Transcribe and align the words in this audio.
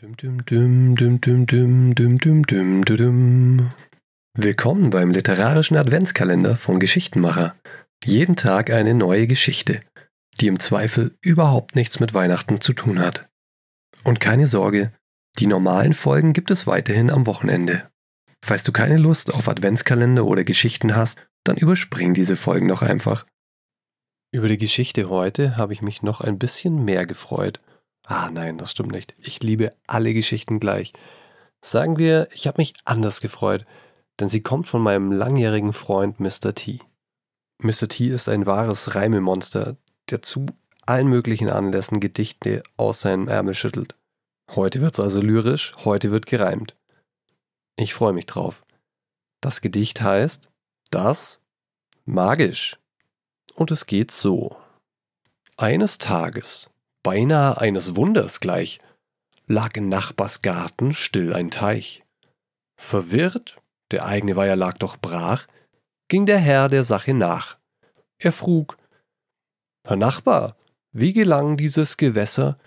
Dum, 0.00 0.16
dum, 0.16 0.46
dum, 2.46 3.68
Willkommen 4.32 4.88
beim 4.88 5.10
literarischen 5.10 5.76
Adventskalender 5.76 6.56
von 6.56 6.80
Geschichtenmacher. 6.80 7.54
Jeden 8.06 8.34
Tag 8.34 8.70
eine 8.70 8.94
neue 8.94 9.26
Geschichte, 9.26 9.82
die 10.40 10.46
im 10.46 10.58
Zweifel 10.58 11.18
überhaupt 11.20 11.76
nichts 11.76 12.00
mit 12.00 12.14
Weihnachten 12.14 12.62
zu 12.62 12.72
tun 12.72 12.98
hat. 12.98 13.28
Und 14.04 14.20
keine 14.20 14.46
Sorge, 14.46 14.90
die 15.38 15.46
normalen 15.46 15.92
Folgen 15.92 16.32
gibt 16.32 16.50
es 16.50 16.66
weiterhin 16.66 17.10
am 17.10 17.26
Wochenende. 17.26 17.90
Falls 18.42 18.62
du 18.62 18.72
keine 18.72 18.96
Lust 18.96 19.34
auf 19.34 19.48
Adventskalender 19.50 20.24
oder 20.24 20.44
Geschichten 20.44 20.96
hast, 20.96 21.20
dann 21.44 21.58
überspring 21.58 22.14
diese 22.14 22.38
Folgen 22.38 22.68
doch 22.68 22.80
einfach. 22.80 23.26
Über 24.32 24.48
die 24.48 24.56
Geschichte 24.56 25.10
heute 25.10 25.58
habe 25.58 25.74
ich 25.74 25.82
mich 25.82 26.02
noch 26.02 26.22
ein 26.22 26.38
bisschen 26.38 26.86
mehr 26.86 27.04
gefreut. 27.04 27.60
Ah 28.10 28.28
nein, 28.28 28.58
das 28.58 28.72
stimmt 28.72 28.90
nicht. 28.90 29.14
Ich 29.18 29.40
liebe 29.40 29.72
alle 29.86 30.12
Geschichten 30.12 30.58
gleich. 30.58 30.92
Sagen 31.62 31.96
wir, 31.96 32.26
ich 32.32 32.48
habe 32.48 32.60
mich 32.60 32.74
anders 32.84 33.20
gefreut, 33.20 33.64
denn 34.18 34.28
sie 34.28 34.42
kommt 34.42 34.66
von 34.66 34.82
meinem 34.82 35.12
langjährigen 35.12 35.72
Freund 35.72 36.18
Mr. 36.18 36.52
T. 36.52 36.80
Mr. 37.58 37.86
T 37.86 38.08
ist 38.08 38.28
ein 38.28 38.46
wahres 38.46 38.96
Reimemonster, 38.96 39.76
der 40.10 40.22
zu 40.22 40.46
allen 40.86 41.06
möglichen 41.06 41.50
Anlässen 41.50 42.00
Gedichte 42.00 42.64
aus 42.76 43.02
seinem 43.02 43.28
Ärmel 43.28 43.54
schüttelt. 43.54 43.94
Heute 44.56 44.80
wird's 44.80 44.98
also 44.98 45.20
lyrisch, 45.20 45.72
heute 45.84 46.10
wird 46.10 46.26
gereimt. 46.26 46.74
Ich 47.76 47.94
freue 47.94 48.12
mich 48.12 48.26
drauf. 48.26 48.64
Das 49.40 49.60
Gedicht 49.60 50.00
heißt 50.00 50.48
Das 50.90 51.42
Magisch. 52.06 52.76
Und 53.54 53.70
es 53.70 53.86
geht 53.86 54.10
so. 54.10 54.56
Eines 55.56 55.98
Tages 55.98 56.70
beinahe 57.02 57.60
eines 57.60 57.96
Wunders 57.96 58.40
gleich, 58.40 58.78
lag 59.46 59.76
in 59.76 59.88
Nachbars 59.88 60.42
Garten 60.42 60.94
still 60.94 61.32
ein 61.32 61.50
Teich. 61.50 62.04
Verwirrt, 62.76 63.60
der 63.90 64.06
eigene 64.06 64.36
Weiher 64.36 64.56
lag 64.56 64.78
doch 64.78 64.96
brach, 64.96 65.46
ging 66.08 66.26
der 66.26 66.38
Herr 66.38 66.68
der 66.68 66.84
Sache 66.84 67.14
nach. 67.14 67.58
Er 68.18 68.32
frug, 68.32 68.76
Herr 69.86 69.96
Nachbar, 69.96 70.56
wie 70.92 71.12
gelang 71.12 71.56
dieses 71.56 71.96
Gewässer 71.96 72.58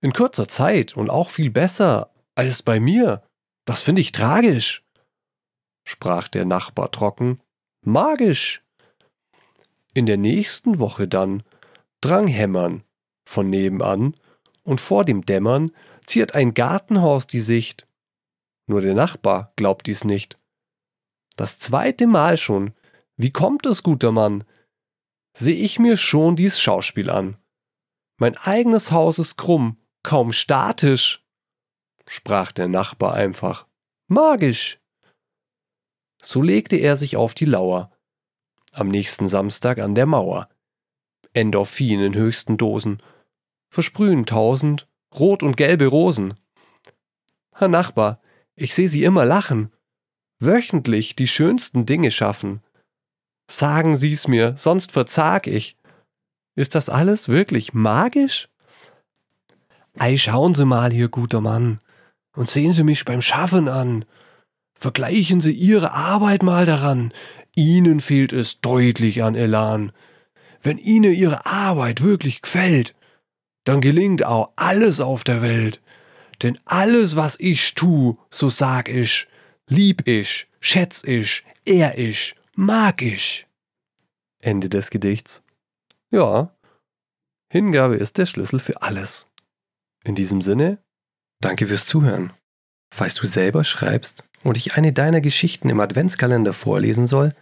in 0.00 0.12
kurzer 0.12 0.48
Zeit 0.48 0.96
und 0.96 1.10
auch 1.10 1.30
viel 1.30 1.50
besser 1.50 2.12
als 2.34 2.62
bei 2.62 2.80
mir? 2.80 3.22
Das 3.66 3.82
finde 3.82 4.00
ich 4.00 4.12
tragisch. 4.12 4.84
Sprach 5.86 6.28
der 6.28 6.44
Nachbar 6.44 6.90
trocken, 6.90 7.40
magisch. 7.84 8.62
In 9.94 10.06
der 10.06 10.16
nächsten 10.16 10.78
Woche 10.78 11.08
dann 11.08 11.42
drang 12.00 12.26
Hämmern 12.26 12.84
von 13.28 13.50
nebenan, 13.50 14.16
und 14.62 14.80
vor 14.80 15.04
dem 15.04 15.24
Dämmern 15.24 15.70
ziert 16.06 16.34
ein 16.34 16.54
Gartenhaus 16.54 17.26
die 17.26 17.40
Sicht. 17.40 17.86
Nur 18.66 18.80
der 18.80 18.94
Nachbar 18.94 19.52
glaubt 19.56 19.86
dies 19.86 20.04
nicht. 20.04 20.38
Das 21.36 21.58
zweite 21.58 22.06
Mal 22.06 22.38
schon. 22.38 22.72
Wie 23.16 23.30
kommt 23.30 23.66
es, 23.66 23.82
guter 23.82 24.12
Mann? 24.12 24.44
Seh 25.34 25.52
ich 25.52 25.78
mir 25.78 25.96
schon 25.96 26.36
dies 26.36 26.58
Schauspiel 26.58 27.10
an. 27.10 27.36
Mein 28.16 28.36
eigenes 28.38 28.92
Haus 28.92 29.18
ist 29.18 29.36
krumm, 29.36 29.76
kaum 30.02 30.32
statisch, 30.32 31.24
sprach 32.06 32.50
der 32.50 32.68
Nachbar 32.68 33.12
einfach. 33.12 33.66
Magisch. 34.06 34.80
So 36.22 36.42
legte 36.42 36.76
er 36.76 36.96
sich 36.96 37.16
auf 37.16 37.34
die 37.34 37.44
Lauer. 37.44 37.92
Am 38.72 38.88
nächsten 38.88 39.28
Samstag 39.28 39.78
an 39.78 39.94
der 39.94 40.06
Mauer. 40.06 40.48
Endorphin 41.34 42.00
in 42.00 42.14
höchsten 42.14 42.56
Dosen 42.56 43.02
versprühen 43.68 44.26
tausend 44.26 44.88
rot 45.14 45.42
und 45.42 45.56
gelbe 45.56 45.86
Rosen. 45.86 46.34
Herr 47.54 47.68
Nachbar, 47.68 48.20
ich 48.54 48.74
seh 48.74 48.86
Sie 48.86 49.04
immer 49.04 49.24
lachen, 49.24 49.72
wöchentlich 50.38 51.16
die 51.16 51.28
schönsten 51.28 51.86
Dinge 51.86 52.10
schaffen. 52.10 52.62
Sagen 53.50 53.96
Sie's 53.96 54.28
mir, 54.28 54.54
sonst 54.56 54.92
verzag 54.92 55.46
ich. 55.46 55.76
Ist 56.54 56.74
das 56.74 56.88
alles 56.88 57.28
wirklich 57.28 57.72
magisch? 57.72 58.48
Ei, 59.96 60.16
schauen 60.16 60.54
Sie 60.54 60.64
mal 60.64 60.92
hier, 60.92 61.08
guter 61.08 61.40
Mann, 61.40 61.80
und 62.34 62.48
sehen 62.48 62.72
Sie 62.72 62.84
mich 62.84 63.04
beim 63.04 63.22
Schaffen 63.22 63.68
an. 63.68 64.04
Vergleichen 64.74 65.40
Sie 65.40 65.52
Ihre 65.52 65.92
Arbeit 65.92 66.42
mal 66.42 66.66
daran. 66.66 67.12
Ihnen 67.56 67.98
fehlt 68.00 68.32
es 68.32 68.60
deutlich 68.60 69.24
an 69.24 69.34
Elan. 69.34 69.92
Wenn 70.62 70.78
Ihnen 70.78 71.12
Ihre 71.12 71.46
Arbeit 71.46 72.02
wirklich 72.02 72.42
gefällt, 72.42 72.94
dann 73.68 73.80
gelingt 73.82 74.24
auch 74.24 74.52
alles 74.56 74.98
auf 74.98 75.24
der 75.24 75.42
Welt. 75.42 75.82
Denn 76.42 76.58
alles, 76.64 77.16
was 77.16 77.36
ich 77.38 77.74
tu, 77.74 78.16
so 78.30 78.48
sag 78.48 78.88
ich, 78.88 79.28
lieb 79.68 80.08
ich, 80.08 80.48
schätz 80.58 81.04
ich, 81.04 81.44
ehr 81.66 81.98
ich, 81.98 82.34
mag 82.54 83.02
ich. 83.02 83.46
Ende 84.40 84.70
des 84.70 84.88
Gedichts. 84.88 85.42
Ja, 86.10 86.56
Hingabe 87.52 87.96
ist 87.96 88.16
der 88.16 88.24
Schlüssel 88.24 88.58
für 88.58 88.80
alles. 88.80 89.26
In 90.02 90.14
diesem 90.14 90.40
Sinne, 90.40 90.82
danke 91.42 91.66
fürs 91.66 91.86
Zuhören. 91.86 92.32
Falls 92.94 93.16
du 93.16 93.26
selber 93.26 93.64
schreibst 93.64 94.24
und 94.44 94.56
ich 94.56 94.78
eine 94.78 94.94
deiner 94.94 95.20
Geschichten 95.20 95.68
im 95.68 95.80
Adventskalender 95.80 96.54
vorlesen 96.54 97.06
soll, 97.06 97.34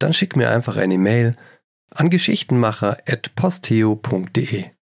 dann 0.00 0.12
schick 0.12 0.34
mir 0.34 0.50
einfach 0.50 0.76
eine 0.76 0.98
Mail 0.98 1.36
an 1.90 2.10
geschichtenmacher.posteo.de. 2.10 4.77